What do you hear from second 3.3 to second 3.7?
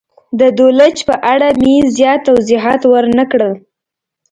کړل.